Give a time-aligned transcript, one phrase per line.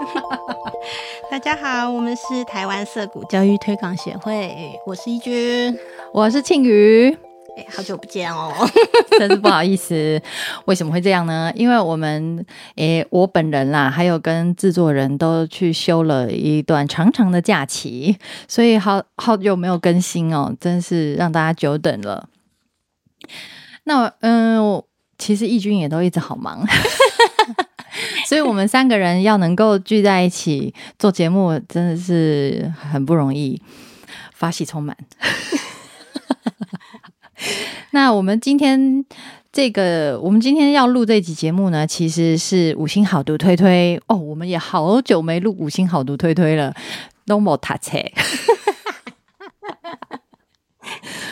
[1.30, 5.78] 大家好，我们是台湾色谷教育推广协会，我是一君，
[6.12, 7.16] 我是庆宇。
[7.56, 8.52] 哎，好久不见哦，
[9.18, 10.20] 真是不好意思。
[10.66, 11.52] 为什么会这样呢？
[11.54, 12.44] 因为我们，
[12.76, 18.16] 诶，我本人啦，还有跟制作人都去休了一段长长的假期，
[18.48, 22.28] 所以好好久没有更新哦，真是让大家久等了。
[23.84, 24.82] 那，嗯，
[25.18, 26.64] 其实义军也都一直好忙，
[28.30, 33.60] 所以我们三个人要能够聚在一起做节目，真的是很不容易，
[34.32, 34.96] 发喜充满。
[37.90, 39.04] 那我们今天
[39.52, 44.14] 这个，我们今天要录这集节目呢，其实是五星好读推推哦。
[44.14, 46.72] 我们也好久没录五星好读推推了
[47.24, 47.96] ，no more touch。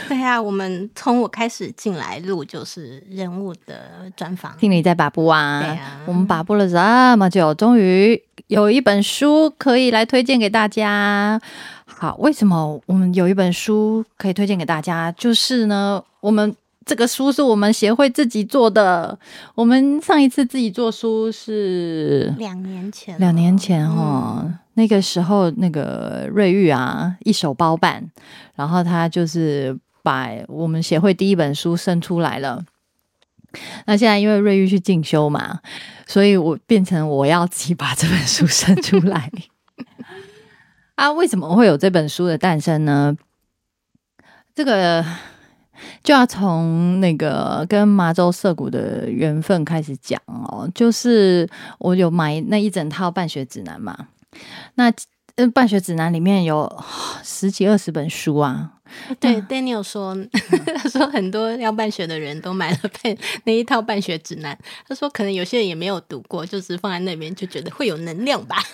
[0.09, 5.61] 对啊，我们从我开始进来录就是人物的专访，听你在把布啊。
[5.61, 11.41] 对啊，我们把布了这么久，终于有一本书可以来推荐给大家。
[11.85, 15.13] 好，为什么我们有一本书可以推荐给大家？
[15.13, 16.55] 就是呢，我们
[16.87, 19.19] 这个书是我们协会自己做的。
[19.55, 28.09] 我们上一次自己做书是两年前，两年前哈，那个时候那个瑞玉啊一手包办，
[28.55, 29.77] 然后他就是
[30.09, 32.65] 把我们协会第一本书生出来了。
[33.85, 35.61] 那现在因为瑞玉去进修嘛，
[36.07, 39.31] 所以我变成我要自己把这本书生出来。
[40.97, 43.15] 啊，为什么会有这本书的诞生呢？
[44.55, 45.05] 这个
[46.03, 50.67] 就要从那个跟麻州涩谷的缘分开始讲哦。
[50.75, 51.47] 就是
[51.79, 54.09] 我有买那一整套办学指南嘛，
[54.77, 54.91] 那
[55.53, 56.83] 办学指南里面有
[57.23, 58.73] 十几二十本书啊。
[59.21, 60.17] 对，Daniel 说，
[60.77, 64.57] 他说很多要办学的人都买了办那一套办学指南。
[64.89, 68.57] 他说可能有些人也没有读过，就是放在那边就觉得会有能量吧。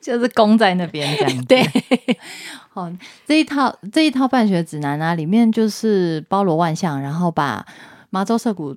[0.00, 1.62] 就是供在那边这样，对，
[2.70, 2.90] 好，
[3.26, 7.64] 这一套这一套办学指南啊，里面就是包罗万象，然后把
[8.08, 8.74] 麻州社谷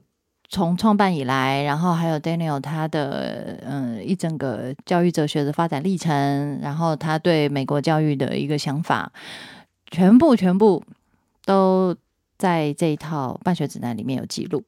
[0.50, 9.10] 从创办以来，然后还有 Daniel 他的嗯一整个教育哲学的发展历程，然后他对美国教育的一个想法，
[9.94, 10.84] 全部全部
[11.46, 11.96] 都
[12.40, 14.64] 在这一套办学指南里面有记录。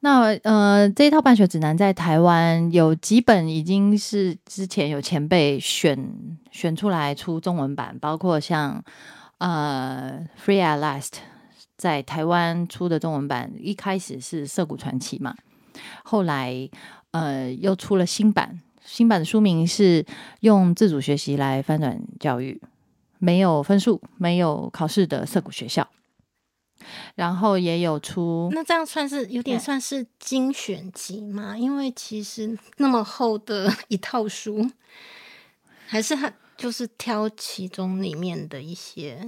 [0.00, 6.08] 那呃，这一套办学指南在台湾有几本已经是之前有前辈选
[6.50, 8.82] 选出来出中文版，包括像
[9.36, 11.08] 呃《Free at Last》
[11.76, 15.36] 在台湾出的中文版，一开始是《涩谷传奇》嘛，
[16.02, 16.70] 后来
[17.10, 20.04] 呃又出了新版，新版的书名是
[20.40, 22.60] 用自主学习来翻转教育，
[23.22, 25.88] 没有分数、没有考试的涩谷学校。
[27.14, 31.56] 然后也有出，那这样算是有点算是精选集嘛？
[31.56, 34.68] 因为其实那么厚的一套书，
[35.86, 39.24] 还是很就是挑其中里面的一些，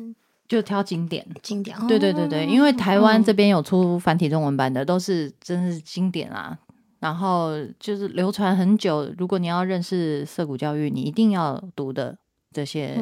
[0.49, 1.78] 就挑经典经典。
[1.87, 6.59] 对对对对，因为台湾这边有出繁体中文版的，都是真是经典啊。
[6.99, 12.19] 然后就是流传很久，如果你要认识涩谷教育，你一定要读的
[12.50, 13.00] 这些。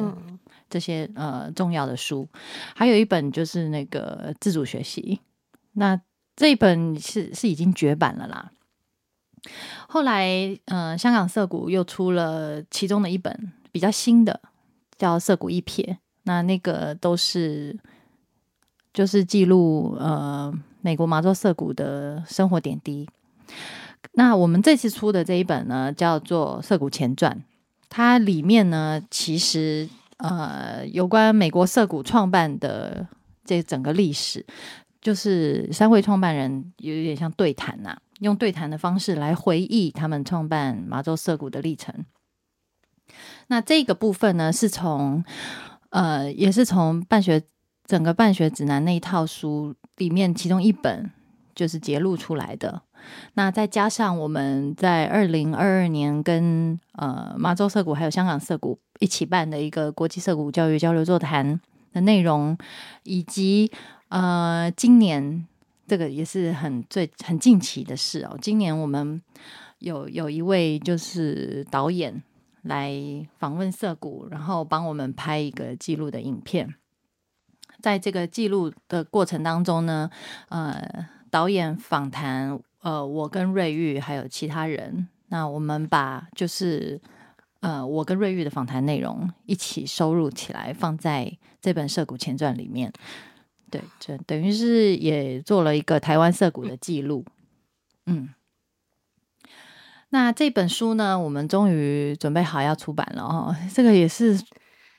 [0.73, 2.27] 这些呃重要的书，
[2.75, 5.21] 还有一本就是那个自主学习，
[5.73, 6.01] 那
[6.35, 8.49] 这一本是是已经绝版了啦。
[9.87, 10.27] 后来，
[10.65, 14.41] 呃，香港涩谷又出了其中的一本比较新的，
[14.97, 15.85] 叫《涩谷一瞥》，
[16.23, 17.77] 那那个都是
[18.91, 20.51] 就是记录呃
[20.81, 23.07] 美国麻州涩谷的生活点滴。
[24.13, 27.37] 那我们这次出的这一本呢，叫做《涩谷前传》，
[27.89, 29.87] 它里面呢其实。
[30.23, 33.05] 呃，有关美国涩谷创办的
[33.43, 34.45] 这整个历史，
[35.01, 41.93] 就是三位创办人有点像对谈呐，用对谈的方式来回忆他们创办麻州涩谷的历程。
[43.47, 45.21] 那这个部分呢，是从
[45.89, 47.43] 呃，也是从办学
[47.85, 51.11] 整个办学指南那一套书里面其中一本
[51.55, 52.81] 就是揭露出来的。
[53.33, 61.59] 那再加上我们在二零二二年跟呃麻州涩谷还有香港涩谷一起办的一个国际涩谷教育交流座谈
[61.91, 62.57] 的内容，
[63.03, 63.71] 以及
[64.07, 65.45] 呃今年
[65.85, 68.37] 这个也是很最很近期的事哦。
[68.41, 69.21] 今年我们
[69.79, 72.23] 有有一位就是导演
[72.61, 72.93] 来
[73.37, 76.73] 访问涩谷，然后帮我们拍一个记录的影片。
[77.81, 80.09] 在这个记录的过程当中呢，
[80.47, 82.59] 呃，导演访谈。
[82.81, 87.01] 呃，我跟瑞玉还有其他人，那我们把就是
[87.61, 92.93] 呃，我跟瑞玉的访谈内容一起收录起来，放在这本《涉谷前传》里面。
[93.71, 97.25] 对，这等于是也做了一个台湾涉谷的记录。
[98.05, 98.29] 嗯，
[100.09, 103.55] 那这本书呢，我们终于准备好要出版了哦。
[103.73, 104.39] 这个也是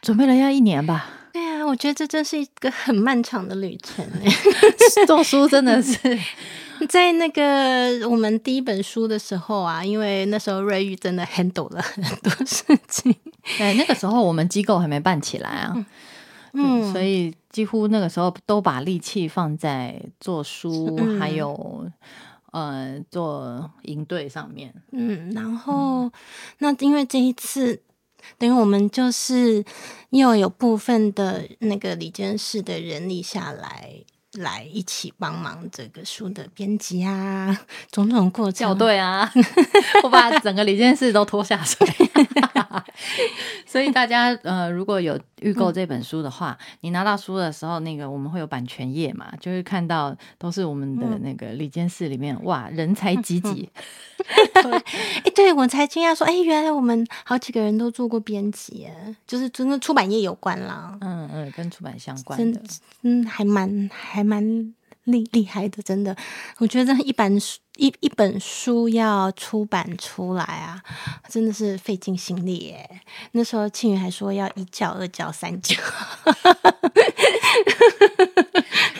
[0.01, 1.07] 准备了要一年吧？
[1.67, 4.31] 我觉得这真是一个很漫长的旅程哎。
[5.07, 5.99] 做书真的是
[6.89, 13.15] 在那个我们第一本书的时候啊，因为那时候瑞玉真的 handle 了很多事情。
[13.59, 15.87] 对，那个时候我们机构还没办起来啊，
[16.53, 21.91] 嗯，所以几乎那个时候都把力气放在做书，还有。
[22.55, 26.09] 呃，做营队上面，嗯，然后
[26.59, 27.83] 那因为这一次，
[28.39, 29.65] 等于我们就是
[30.11, 34.05] 又有部分的那个李监事的人力下来。
[34.39, 37.57] 来一起帮忙这个书的编辑啊，
[37.93, 39.33] 种种过程，校对啊，
[40.03, 41.87] 我把整个李监事都拖下水。
[43.67, 53.69] 所以大家呃，如果有预购这本书的话，你拿到书的时候，那个我们会有版权页嘛，就会看到都是我们的那个里间室里面，哇， 人才济济。
[55.25, 58.89] 哎，对我才惊讶说，哎，原来我们好几个人都做过编辑，
[59.27, 60.97] 就是真的出版业有关啦。
[61.01, 62.61] 嗯嗯，跟出版相关的，
[63.03, 64.43] 嗯，还蛮还蛮
[65.05, 66.17] 厉厉害的，真的。
[66.59, 70.81] 我觉得一般书一一本书要出版出来啊，
[71.29, 72.89] 真的是费尽心力耶。
[73.33, 75.77] 那时候庆宇还说要一教、二教、三教。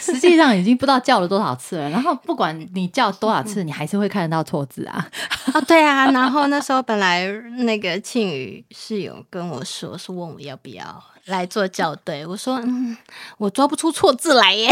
[0.01, 5.09] 实际上已经不知道叫了多少次了，然后不管你叫多少次， 你还是会看得到错字啊！
[5.53, 7.27] 啊，对啊，然后那时候本来
[7.59, 12.97] 那个庆宇是有跟我说，是问我要不要来做校对，我说嗯，
[13.39, 14.71] 我抓不出错字来耶，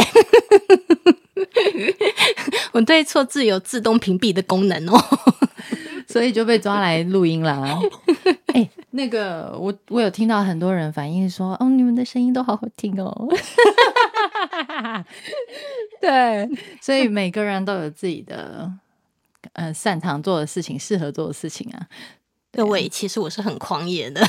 [2.72, 4.98] 我对错字有自动屏蔽的功能哦，
[6.08, 7.78] 所以就被抓来录音了。
[8.54, 13.28] 哎，那个我我有听到很多人反映说，哦，你们的声音都好好听哦。
[16.00, 16.48] 对，
[16.80, 18.70] 所以每个人都有自己的
[19.54, 21.86] 呃擅长做的事情，适合做的事情啊。
[22.52, 24.20] 各位其实我是很狂野的，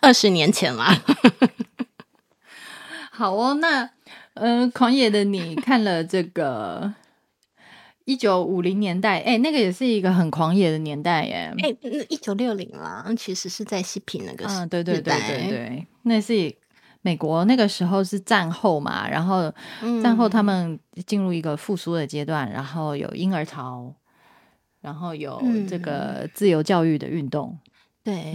[0.00, 1.00] 二十年前啦。
[3.10, 3.90] 好哦，那
[4.40, 6.92] 呃，狂野的你看了这个
[8.04, 11.54] 一九五零年代，哎，那个也是一个很狂野的年代耶。
[11.62, 16.54] 哎，那一九六零啦，其实是在西平那个嗯，对对对对对，那是。
[17.00, 19.50] 美国那个时候是战后嘛，然后
[20.02, 23.94] 战后他们进入一个复苏的阶段，然后有婴儿潮，
[24.80, 27.56] 然后有这个自由教育的运动。
[28.02, 28.34] 对，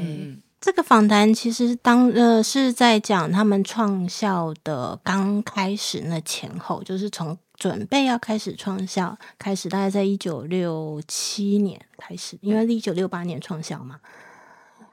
[0.64, 14.00] 这个访谈其实当呃是在讲他们创校的刚开始那前后，就是从准备要开始创校开始，大概在一九六七年开始，因为一九六八年创校嘛。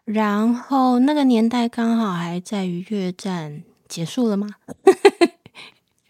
[0.04, 4.48] 然后那个年代刚好还在于越战结束了吗？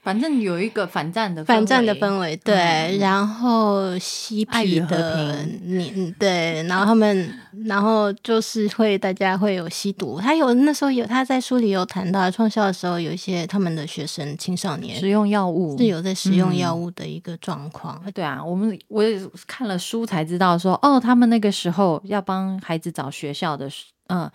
[0.03, 2.97] 反正有一个反战的反战的氛围，对。
[2.99, 6.63] 然后嬉皮的你，对。
[6.63, 10.19] 然后他们，然后就是会大家会有吸毒。
[10.19, 18.03] 他有那时候有他在书里有谈到创校的时候，有一些他们的学生青少年使用药物是有在使用药物的一个状况。
[18.15, 23.69] 对啊，我们我也看了书才知道说，哦，他们那个时候要帮孩子找学校的，
[24.09, 24.31] 嗯，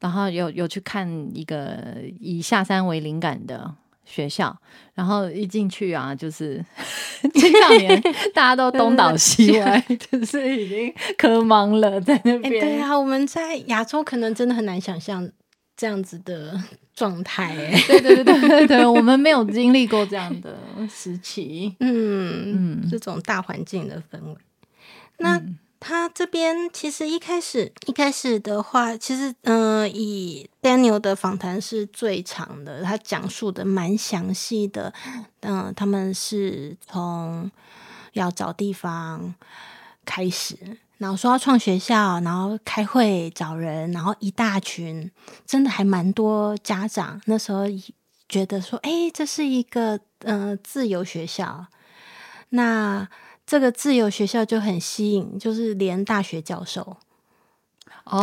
[0.00, 1.78] 然后有有去看一个
[2.20, 3.74] 以下山为灵感的。
[4.10, 4.56] 学校，
[4.94, 6.64] 然后一进去啊，就是
[7.34, 8.00] 青少年，
[8.32, 9.78] 大家都东倒西歪，
[10.10, 12.50] 就是已经科盲了，在那边。
[12.60, 15.30] 对啊，我们在亚洲可能真的很难想象
[15.76, 16.58] 这样子的
[16.94, 17.54] 状态。
[17.86, 20.56] 对对对对对对，我们没有经历过这样的
[20.88, 21.76] 时期。
[21.80, 24.36] 嗯嗯，这种大环境的氛围，
[25.18, 25.40] 那。
[25.80, 34.92] 他这边其实一开始一开始的话，其实嗯，以 Daniel 的访谈是最长的，他讲述的蛮详细的。
[35.40, 37.48] 嗯，他们是从
[38.14, 39.34] 要找地方
[40.04, 40.56] 开始，
[40.98, 45.08] 然后说要创学校，然后开会找人，然后一大群，
[45.46, 47.64] 真的还蛮多家长那时候
[48.28, 51.66] 觉得说，哎，这是一个呃自由学校，
[52.48, 53.08] 那。
[53.48, 56.98] 这个自由学校就很吸引，就是连大学教授
[58.04, 58.20] 都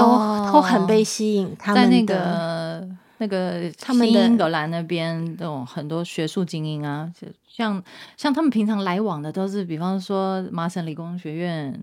[0.54, 1.56] 都很被吸引。
[1.58, 7.12] 他们那个那个他们的英格兰那边那种很多学术精英啊，
[7.48, 7.84] 像
[8.16, 11.74] 像他们平常来往的都是，比方说麻省理工学院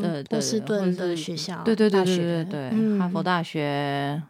[0.00, 4.22] 的波士顿的学校，对对对对对对，哈佛大学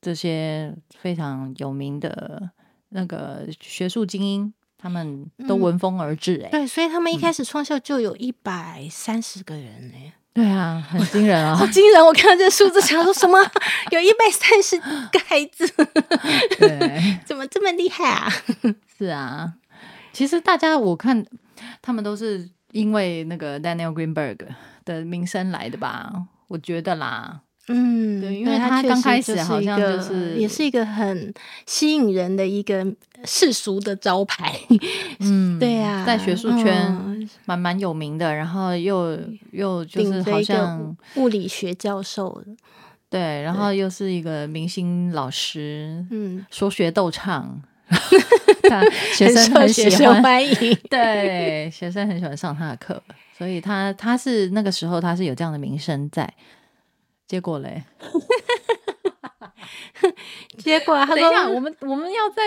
[0.00, 2.48] 这些非常有名的
[2.88, 4.54] 那个学术精英。
[4.78, 12.04] 他们都闻风而至，哎，对，所以他们一开始创校就有一百三十个人，哎，对啊，很惊人啊， 好惊人！
[12.06, 13.38] 我看到这个数字，想说什么？
[13.90, 15.66] 有一百三十个孩子，
[16.58, 18.32] 对， 怎么这么厉害啊？
[18.96, 19.54] 是啊，
[20.12, 21.26] 其实大家我看
[21.82, 24.38] 他们都是因为那个 Daniel Greenberg
[24.84, 26.12] 的名声来的吧？
[26.46, 27.40] 我觉得啦。
[27.68, 31.32] 嗯，对因为对他刚开始好像就是也是一个很
[31.66, 32.86] 吸引人的一个
[33.24, 34.58] 世俗的招牌。
[35.20, 39.18] 嗯，对呀、在学术圈嗯蛮蛮有名的，然后又
[39.52, 42.52] 又就是好像物理学教授的，
[43.10, 47.60] 对，然后又是一个明星老师，嗯，说学逗唱，
[48.70, 48.82] 他
[49.14, 50.78] 学生很喜欢，欢迎。
[50.88, 53.02] 对，学生很喜欢上他的课，
[53.36, 56.32] 所以他他是那个时候他是有这样的名声在。
[57.28, 57.84] 结果嘞，
[60.58, 62.42] 结果他等一下，说我们我们要在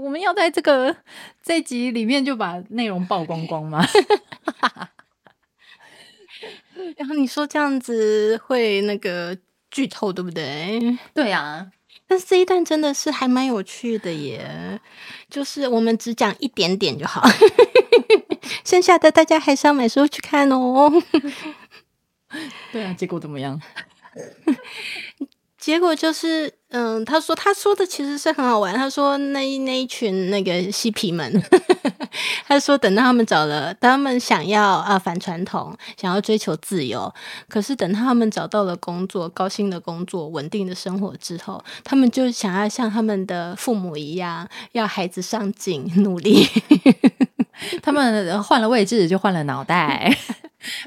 [0.00, 0.94] 我们要在这个
[1.42, 3.84] 这一集里面就把内容曝光光吗？
[6.96, 9.36] 然后你说这样子会那个
[9.70, 10.96] 剧透，对不对？
[11.12, 11.70] 对啊，
[12.06, 14.80] 但是这一段真的是还蛮有趣的耶，
[15.28, 17.22] 就是我们只讲一点点就好，
[18.64, 20.90] 剩下的大家还是要买书去看哦。
[22.72, 23.60] 对啊，结果怎么样？
[25.58, 28.74] 结果就是，嗯，他说他说的其实是很好玩。
[28.74, 31.40] 他说那一那一群那个嬉皮们，
[32.48, 37.14] 他说等到他们找了，他们想要啊反传统，想要追求自由，
[37.48, 46.44] 可是等他们找到了工作，高薪的工作，稳定的生活之后，他们就想要像他们的父母一样，要孩子上进努力。
[47.80, 50.12] 他们换了位置就换了脑袋，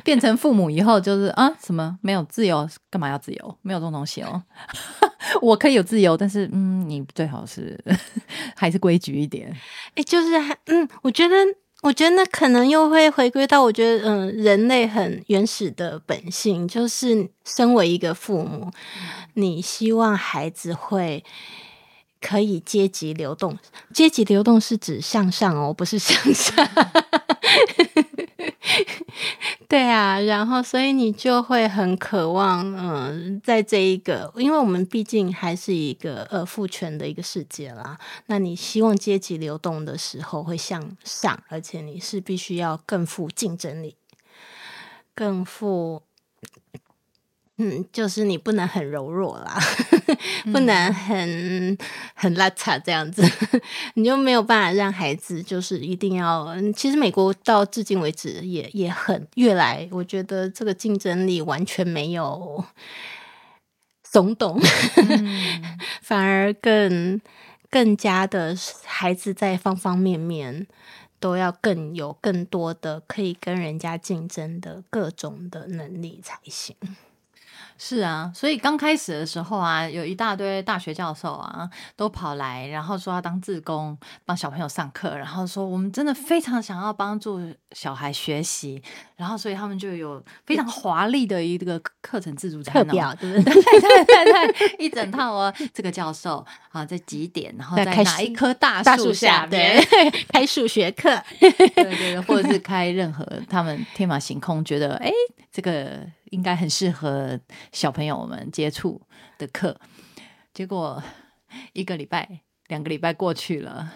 [0.04, 3.58] 变成父母以后就是啊什么没有自由，干嘛要自由？
[3.62, 4.44] 没有这种东西哦。
[5.42, 7.78] 我可以有自由，但是嗯，你最好是
[8.56, 9.52] 还是规矩一点。
[9.96, 11.36] 哎、就是嗯，我觉得，
[11.82, 18.72] 我觉得那可能又会回归到我觉得，嗯，人类很原始的本性，就是身为一个父母，
[19.34, 21.24] 你希望孩子会
[22.22, 23.58] 可以阶级流动。
[23.94, 26.54] 阶级流动是指向上哦，不是向下。
[29.68, 43.96] 对啊，然后所以你就会很渴望，嗯，在这一个，因为我们毕竟还是一个呃父权的一个世界啦，那你希望阶级流动的时候会向上，而且你是必须要更富竞争力，
[45.16, 46.04] 更富，
[47.58, 49.58] 嗯，就是你不能很柔弱啦，
[50.52, 51.78] 不能很
[52.14, 53.24] 很邋遢这样子，
[53.96, 56.44] 你就没有办法让孩子就是一定要。
[56.48, 62.66] 嗯其实美国到至今为止也也很越来，我觉得这个竞争力完全没有
[64.04, 64.60] 松动。
[64.98, 65.64] 嗯
[66.04, 67.22] 反而更
[67.70, 70.68] 更加的孩子在方方面面
[71.22, 76.76] 都要更有更多的可以跟人家竞争的各种的能力才行。
[77.78, 87.40] 是啊，所以刚开始的时候啊，有一大堆大学教授啊，都跑来，然后说要当志工，帮小朋友上课，然后说我们真的非常想要帮助
[87.72, 88.82] 小孩学习，
[89.18, 93.54] 然后所以他们就有非常华丽的一个课程自助餐、哦，课表对不 对？
[93.54, 95.54] 对对对对，一整套哦。
[95.74, 105.12] 这个教授啊，在几点，然后在哪一棵大大树树下面，对，开数学课，对对对，或者是开任何他们天马行空觉得哎，
[105.52, 106.00] 这个
[106.36, 107.40] 应该很适合
[107.72, 109.02] 小朋友们接触
[109.38, 109.80] 的课，
[110.54, 111.02] 结果
[111.72, 113.90] 一个礼拜、两个礼拜过去了，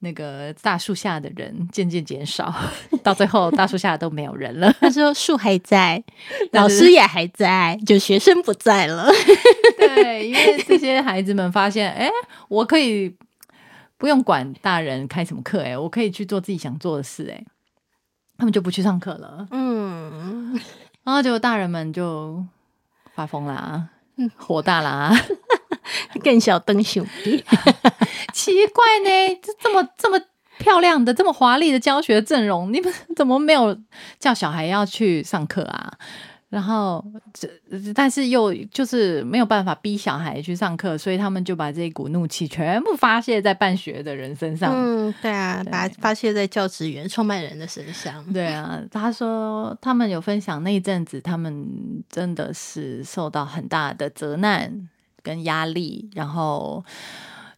[0.00, 2.54] 那个大树下的人渐渐减少，
[3.02, 4.70] 到最后大树下都没有人了。
[4.78, 6.04] 他说树还在，
[6.52, 9.10] 老师也还在，就学生不在了。
[9.78, 12.10] 对，因为这些孩子们发现，哎，
[12.48, 13.16] 我可以
[13.96, 17.42] 不用管大人开什么课，哎，我可以去做自己想做的事，哎，
[18.36, 19.48] 他们就不去上课了。
[19.50, 20.60] 嗯，
[21.08, 22.44] 然后结果大人们就
[23.14, 25.10] 发疯啦，嗯 火大啦，
[26.22, 27.42] 更小灯熊弟，
[28.34, 30.20] 奇怪呢，这这么这么
[30.58, 33.74] 漂亮的、这么华丽的教学阵容，你们怎么没有
[34.18, 35.94] 叫小孩要去上课啊？
[36.50, 37.46] 然后这
[37.94, 44.72] 但是又就是没有办法逼小孩去上课，所以他们就把这一股怒气全部发泄在办学的人身上。
[44.74, 48.24] 嗯，对啊，对把发泄在教职员、创办人的身上。
[48.32, 54.88] 对啊，他说他们有分享那一阵子，他们真的是受到很大的责难
[55.22, 56.08] 跟压力。
[56.14, 56.82] 然后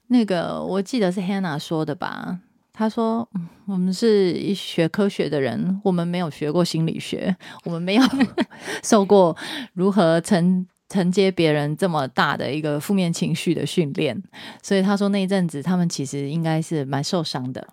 [0.09, 2.41] 那个我记得是 Hannah 说的吧，
[2.81, 8.03] 他说嗯我们是一学科学的人，我们没有学过心理学，我们没有
[8.83, 9.37] 受过
[9.75, 14.21] 如何承承接别人这么大的一个负面情绪的训练，
[14.63, 17.69] 所以他说那一阵子他们其实应该是蛮受伤的。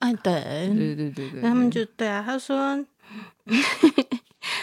[0.00, 2.76] 啊，对，对对对对，那他们就对啊，他说，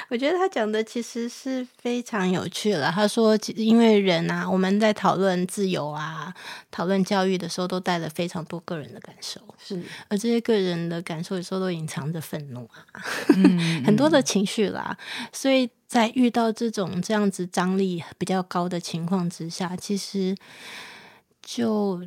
[0.09, 2.91] 我觉得他讲的其实是非常有趣了。
[2.91, 6.33] 他说，因为人啊，我们在讨论自由啊、
[6.71, 13.01] 讨论教育的时候，都带了非常多个人的感受，是，而这些个人的感受有时候都隐藏着愤怒啊，
[13.35, 14.97] 嗯，很多的情绪啦。
[15.31, 20.35] 所以在遇到这种这样子张力比较高的情况之下，其实
[21.41, 22.03] 就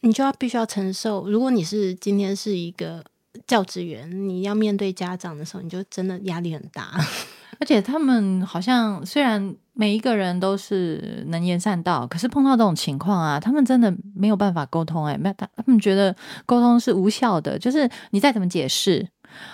[0.00, 1.28] 你就要必须要承受。
[1.28, 3.04] 如果你是今天是一个。
[3.46, 6.90] 教职员，你要面对家长的时候，你就真的压力很大。
[7.60, 15.04] 而且他们好像虽然每一个人都是能言善道，可是碰到这种情况啊，他们真的没有办法沟通。
[15.06, 16.14] 哎，没他他们觉得
[16.46, 19.08] 沟通是无效的，就是你再怎么解释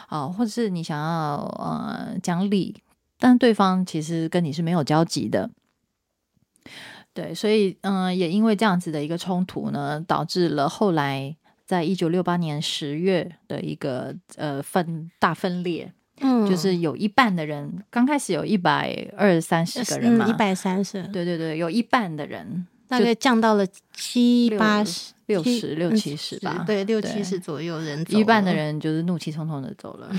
[0.09, 2.83] 啊，或者是你想要呃讲理，
[3.19, 5.51] 但对方其实跟你是没有交集的。
[7.13, 11.37] 对，所以嗯，也因为这样子的一个冲突呢，导致了后来。
[11.71, 30.11] 在一九六八年十月的一个呃分大分裂，嗯，就是有一半的人刚开始有一百二三十个人嘛，一百三十，对对对，有一半的人大概降到了七八十、六十六七十吧，对，六七十左右人，一半的人就是怒气冲冲的走了，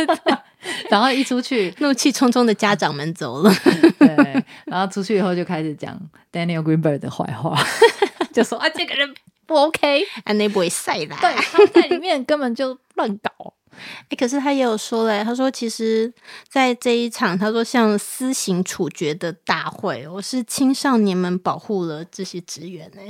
[0.88, 3.52] 然后一出去， 怒气冲冲的家长们走了，
[4.00, 6.00] 对，然后出去以后就开始讲
[6.32, 7.54] Daniel Greenberg 的坏话，
[8.32, 9.14] 就说啊这个人。
[9.50, 11.18] 不 OK，啊，那不会晒啦。
[11.20, 13.52] 对，他在里面根本就乱搞。
[14.08, 16.12] 哎，可是他也有说嘞，他说其实，
[16.48, 23.08] 在这一场，他说像私刑处决的大会，我是青少年们保护了这些职员哎。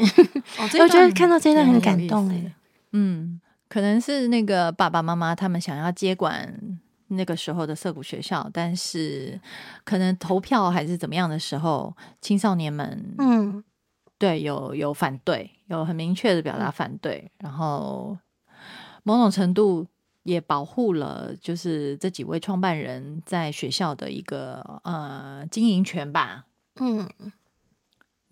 [0.56, 2.54] 哦， 我觉得看到这段很感动哎。
[2.92, 6.59] 嗯，可能是那个爸爸妈妈他们想要接管
[7.09, 9.38] 那个时候的涩谷学校，但是
[9.85, 13.62] 可能投票还是怎么样的时候，青少年们嗯。
[14.21, 18.19] 对，有有反对，有很明确的表达反对，然后
[19.03, 19.87] 某种程度
[20.25, 26.45] 也保护了，就是这几位创办人在学校的一个呃经营权吧。
[26.79, 27.09] 嗯，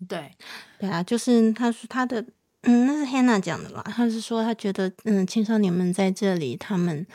[0.07, 0.31] 对，
[0.77, 2.23] 对啊，就是他说他的，
[2.61, 3.81] 嗯，那是 Hannah 讲的啦？
[3.87, 7.07] 他是说他觉得，嗯，青少年们在这里，他们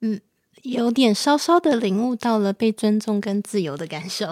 [0.00, 0.20] 嗯
[0.62, 4.26] 有点稍稍的领悟到了被尊重跟自由的感受。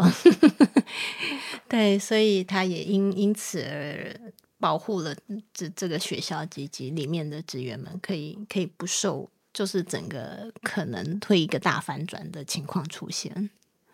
[1.68, 4.20] 对，所以他也因因此而
[4.58, 5.14] 保护了
[5.52, 13.50] 这这个学校及及里面的职员们，可以可以不受，就是整个可能会一个大反转的情况出现。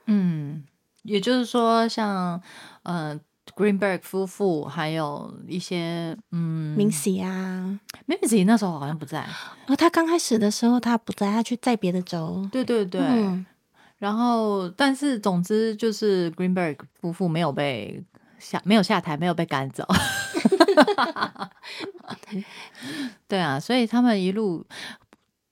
[0.06, 0.64] 嗯，
[1.02, 2.40] 也就是说，像
[2.82, 3.18] 呃
[3.56, 7.30] ，Greenberg 夫妇，还有一些嗯明喜啊
[8.06, 9.26] m i n s y 那时候好像不在，
[9.66, 12.48] 哦，他刚开始的时候他不在，他去在别的州。
[12.50, 13.00] 对对对。
[13.98, 18.04] 然后，但是总之就是 Greenberg 夫妇没有被
[18.38, 19.86] 下，没有下台，没有被赶走。
[23.26, 24.66] 对啊，所以他们一路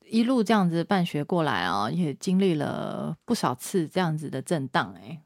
[0.05, 4.95] 一路这样子办学过来啊，也经历了不少次这样子的震荡。
[5.01, 5.19] 哎，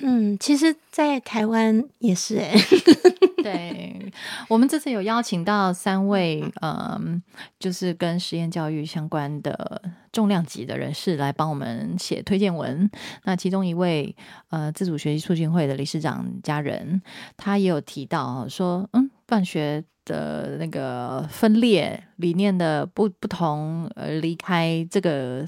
[0.00, 2.54] 嗯，其实，在台湾也是哎。
[3.42, 4.12] 对
[4.48, 7.20] 我们这次有邀请到三位，嗯，
[7.58, 12.88] 就是跟实验教育相关的重量级的人士来帮我们写推荐文。
[13.24, 14.14] 那其中一位，
[14.50, 17.02] 呃，自主学习促进会的理事长家人，
[17.36, 25.44] 他也有提到说，嗯，办学的那个分裂理念的不不同，呃，离开这个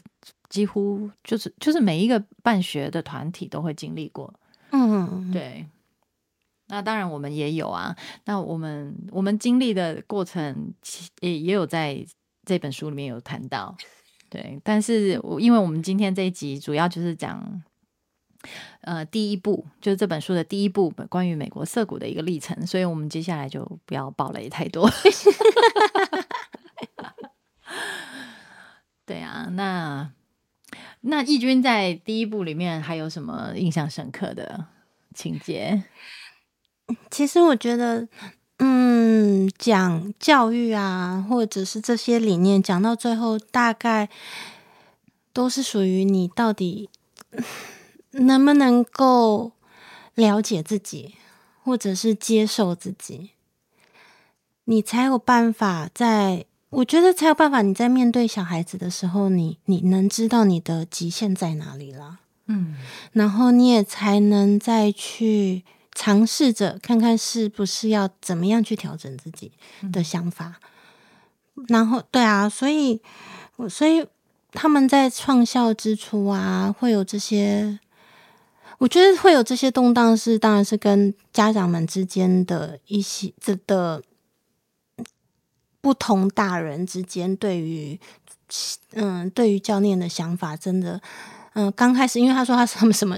[0.54, 4.32] 几乎就是就是每一个办学的团体都会经历过，
[4.70, 5.66] 嗯，对。
[6.68, 7.96] 那当然，我们也有啊。
[8.26, 10.72] 那我们我们经历的过程，
[11.18, 12.06] 也也有在
[12.46, 13.76] 这本书里面有谈到。
[14.28, 17.60] 对，但是因为我们今天这一集主要就是讲，
[18.82, 24.88] 呃，第一步就是这本书的第一步，关于美国涩谷的一个历程，所以我们接下来就不要暴雷太多。
[29.04, 30.10] 对啊，那
[31.06, 34.66] 那义军在第一部里面还有什么印象深刻的
[35.14, 35.82] 情节？
[37.10, 38.08] 其实我觉得，
[38.58, 44.08] 嗯，讲教育啊，或者是这些理念，讲到最后，大概
[45.34, 46.88] 都是属于你到底
[48.12, 49.52] 能不能够
[50.14, 51.16] 了解自己，
[51.62, 53.32] 或者是接受自己，
[54.64, 62.76] 你才有办法在，我觉得才有办法，你在面对小孩子的时候，你你能知道你的极限在哪里了，嗯，
[63.12, 65.64] 然后你也才能再去。
[65.96, 69.52] 尝试着看看是不是要怎么样去调整自己
[69.92, 70.54] 的想法，
[71.68, 73.00] 然后对啊，所以
[73.68, 74.04] 所以
[74.50, 77.78] 他们在创校之初啊，会有这些，
[78.78, 84.02] 我觉得会有这些动荡，是当然是跟家长们之间的一些这的
[85.84, 88.00] 不同大人之间对于
[88.94, 90.98] 嗯对于教练的想法，真的
[91.52, 93.16] 嗯，刚开始因为他说他他们什么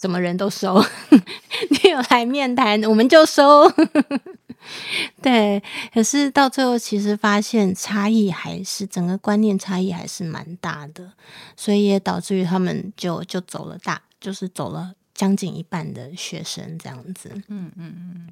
[0.00, 0.84] 什么人都收，
[1.70, 3.70] 你有来面谈我们就收。
[5.22, 5.62] 对，
[5.94, 11.12] 可是到最后其实发现差异还是整个观念差异还是蛮大的，
[11.56, 14.94] 所以也导致于他们就就走了大，就是走了。
[15.20, 18.26] 将近一半的学生这样子，嗯嗯嗯，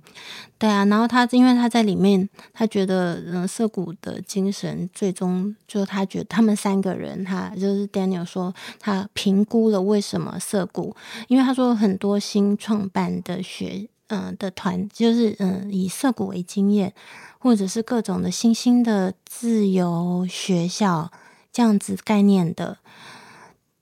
[0.57, 10.97] 对啊，然后他因为他在里面，他觉得嗯，涩谷的精神最终就他觉得他们三个人，他就是 Daniel 说他评估了为什么涩谷，
[11.27, 16.95] 因为他说很多新创办的学嗯的团，就是嗯以涩谷为经验，
[17.39, 21.13] 或者是各种的新兴的自由学校
[21.53, 22.79] 这样子概念的。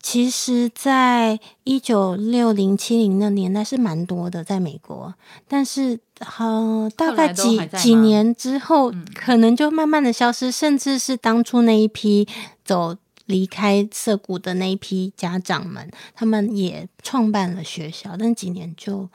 [0.08, 5.12] 其实，在一九六零七零的年代是蛮多的，在美国。
[5.48, 12.28] 但是，呃，大概几几年之后，可能就慢慢的消失，甚至是当初那一批
[12.64, 19.08] 走离开涩谷的那一批家长们，他们也创办了学校，但几年就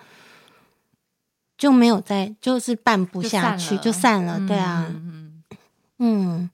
[1.58, 4.46] 就没有再，就是办不下去，就散了。
[4.46, 4.94] 对啊，
[6.00, 6.50] 嗯。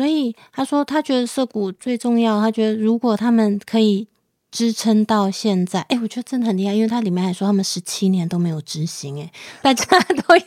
[0.00, 2.40] 所以他说，他觉得涩谷最重要。
[2.40, 4.08] 他觉得如果他们可以
[4.50, 9.84] 支撑到现在，哎，我觉得真的很厉害，因为他里面还说他们十七年都没有执行，哎，大家
[10.26, 10.44] 都要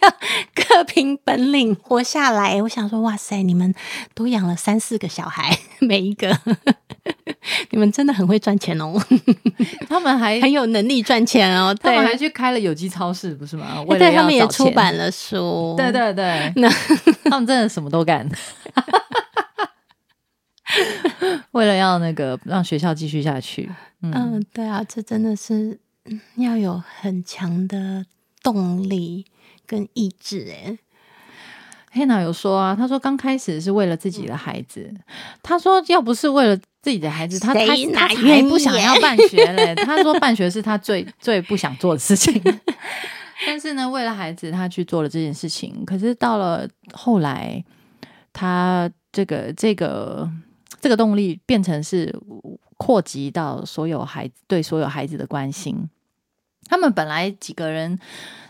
[0.56, 2.60] 各凭本领活下来。
[2.64, 3.72] 我想说，哇塞，你们
[4.16, 6.36] 都养了三四个小孩，每一个，
[7.70, 9.00] 你们真的很会赚钱哦。
[9.88, 13.86] 他们还很有能力赚钱哦，他们还去开了有机超市，不是吗？
[13.88, 16.68] 对，他们也出版了书，对对对， 那
[17.26, 18.28] 他们真的什么都干。
[21.52, 23.70] 为了要那个让学校继续下去，
[24.02, 25.80] 嗯，对啊，这真的是
[26.36, 28.06] 要有很强的
[28.42, 29.26] 动力
[29.66, 30.78] 跟意志哎。
[31.92, 34.92] 黑娜有说啊，她说刚开始是为了自己的孩子，
[35.44, 37.62] 他说要不是为了自己的孩子，他他
[37.94, 39.76] 他才不想要办学嘞。
[39.86, 42.42] 她说办学是她最最不想做的事情，
[43.46, 45.86] 但是呢，为了孩子，她去做了这件事情。
[45.86, 47.64] 可是到了后来，
[48.34, 50.28] 她这个这个。
[50.84, 52.14] 这个动力变成是
[52.76, 55.90] 扩及到所有孩子对所有孩子的关心。
[56.66, 57.98] 他们本来几个人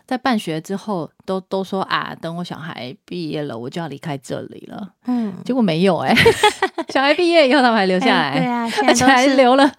[0.07, 4.93] 在办学之后都都说啊，等我小孩毕业了，我就要离开这里了。
[5.05, 6.15] 嗯，结果没有哎，
[6.89, 9.71] 小孩毕业以后他们还留下来，对啊，而且还留了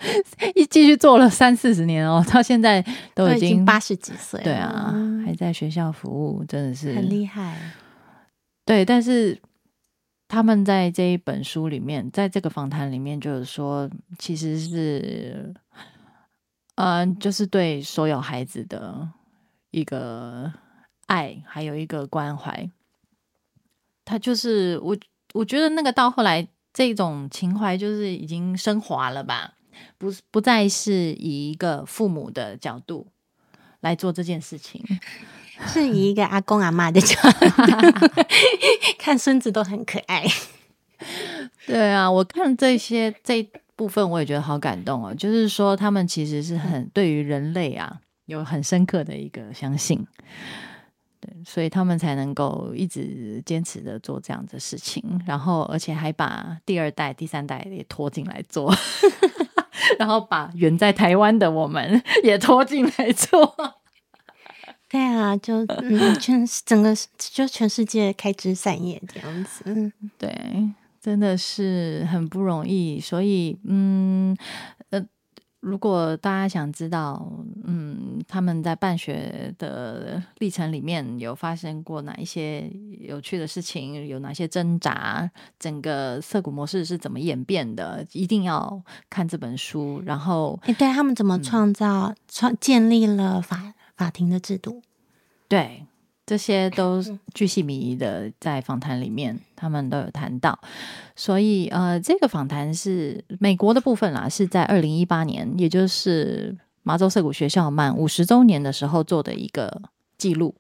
[0.55, 2.85] 一继续做了三四十年哦，到现在
[3.17, 4.95] 都已经八十几岁，对啊，
[5.27, 7.57] 还在学校服务，真的是很厉害。
[8.65, 9.37] 对，但是。
[10.27, 15.55] 他们在这一本书里面，在这个访谈里面，就是说，其实是，
[16.77, 19.09] 嗯，就是对所有孩子的
[19.71, 20.53] 一个
[21.07, 22.69] 爱，还有一个关怀。
[24.05, 24.97] 他就是我，
[25.35, 29.55] 我觉得那个到后来，这种情怀就是已经升华了吧，
[29.99, 33.07] 不不再是以一个父母的角度
[33.81, 34.83] 来做这件事情。
[35.67, 37.47] 是以一个阿公阿妈的角度
[38.99, 40.25] 看孙子都很可爱。
[41.67, 43.43] 对啊，我看这些这
[43.77, 45.15] 部分我也觉得好感动哦。
[45.15, 50.07] 就是说，他们其实是很对于人类啊有很深刻的一个相信，
[51.21, 58.75] 对，所以他们才能够一直坚持的做这样的事情，然后而且还把第二代、第三代也拖进来做，
[59.99, 63.55] 然后把远在台湾的我们也拖进来做。
[64.95, 73.01] 对啊，就 嗯，全整个就全世界开枝散叶这样子，嗯，对，真的是很不容易。
[73.01, 74.37] 所以，嗯，
[74.91, 75.05] 呃，
[75.59, 77.29] 如果大家想知道，
[77.65, 85.29] 嗯，他们在办学的历程里面有发生过哪一些有趣的事情，有哪些挣扎，
[85.59, 88.81] 整个涩谷模式是怎么演变的，一定要
[89.11, 90.01] 看这本书。
[90.07, 93.75] 然后，哎，对他们怎么创造、创建立了法。
[93.97, 94.83] 法庭的制度，
[95.49, 95.85] 对，
[96.27, 97.03] 这些都
[97.33, 100.59] 巨细靡遗的在访谈里面，他们都有谈到。
[101.15, 109.83] 所以，呃，这个访谈是美国的部分啦，是在二零一八年，也就是麻州涩谷学校满五十周年的时候做的一个
[110.19, 110.55] 记录。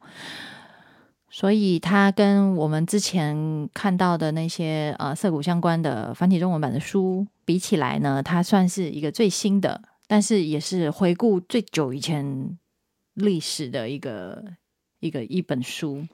[1.28, 12.56] 所以，它跟我们之前看到的那些呃涩谷相关的繁体中文版的书比起来呢，它算是一个最新的，但是也是回顾最久以前。
[13.14, 14.44] 历史的一个
[15.00, 16.06] 一个一本书，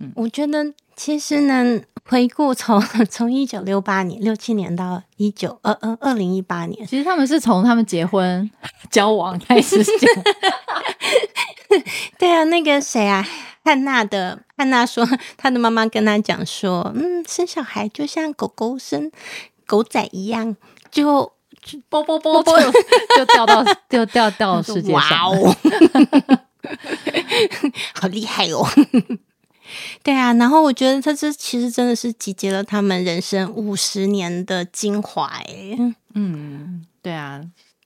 [0.00, 8.50] 嗯，我觉得其实呢，回顾从 从一九六八年六七年到一九二二二零一八年，其实他们是从他们结婚
[8.90, 9.94] 交往开始讲。
[12.18, 13.26] 对啊，那个谁啊，
[13.62, 19.10] 汉娜的汉娜说，她的妈妈跟她讲说，嗯，生小孩就像狗狗生
[19.66, 20.56] 狗仔一样，
[20.90, 21.35] 就。
[21.88, 22.54] 啵啵啵啵，
[23.16, 24.94] 就掉到 就掉掉世界上。
[24.94, 25.56] 哇哦，
[27.94, 28.66] 好厉害哦！
[30.02, 35.26] 对啊，然后我觉得他这其实真的是集结了他们人生五十年的精华。
[35.26, 35.76] 哎，
[36.14, 37.40] 嗯，对啊，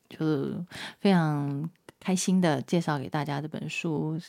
[0.09, 0.55] 就是
[1.01, 4.21] 非常开心的介绍给大家这本书。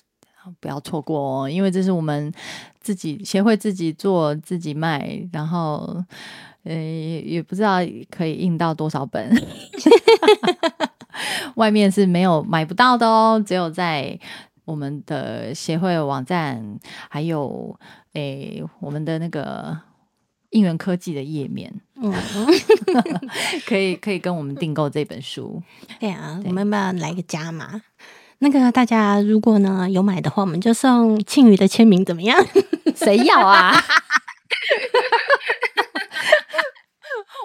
[0.60, 2.32] 不要错过哦，因为这是我们
[2.80, 6.04] 自己协会自己做自己卖，然后
[6.64, 7.78] 呃也不知道
[8.10, 9.30] 可以印到多少本，
[11.56, 14.18] 外面是没有买不到的哦，只有在
[14.66, 17.78] 我们的协会网站，还有
[18.14, 19.78] 诶我们的那个
[20.52, 22.14] 应援科技的页面，嗯，
[23.66, 25.62] 可以可以跟我们订购这本书。
[26.00, 27.82] 对啊，我们要不要来个加码？
[28.44, 32.44] 那个大家如果呢有买的话，我们就送庆余的签名，怎么样？
[32.98, 33.72] 谁要啊？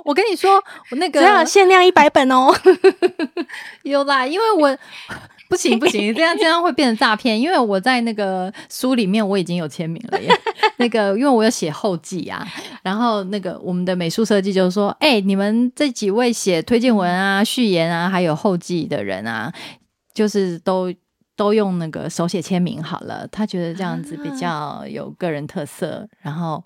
[0.07, 0.55] 我跟你说，
[0.91, 2.55] 我那个限量一百本哦。
[3.85, 4.79] 有啦，因为我
[5.51, 7.39] 不行不行， 这样这样会变成诈骗。
[7.39, 10.31] 因为我在那个书里面我已经有签名了耶。
[10.79, 12.47] 那个因为我有写后记啊，
[12.83, 19.53] 然后那个我们的美术设计就是说，哎，你们这几位写推荐文啊、序言啊，还有后记的人啊。
[20.17, 20.91] 就是都
[21.37, 26.65] 都用那个手写签名好了，他觉得这样子比较有个人特色，然后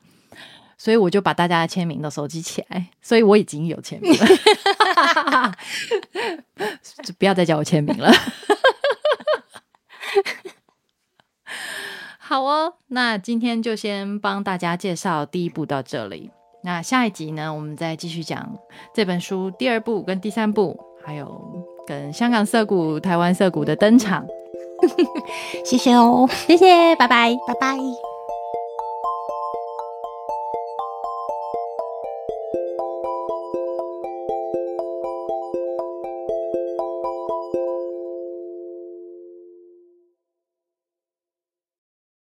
[0.79, 5.53] 所以我就把大家的签名都收集起来，所以我已经有签名了，
[7.19, 8.13] 不要再叫我签名了。
[12.19, 16.31] 好哦，那今天就先帮大家介绍第一部到这里，
[16.63, 18.57] 那下一集呢，我们再继续讲
[18.95, 21.70] 这本书第二部跟第三部，还有。
[21.90, 24.24] 跟香港涩谷、台湾涩谷的登场，
[25.66, 27.76] 谢谢哦，谢谢，拜拜，拜拜。